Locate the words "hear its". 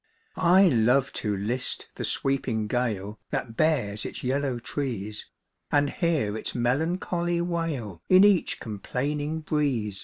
5.91-6.55